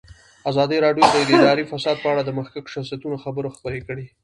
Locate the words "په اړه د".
2.03-2.29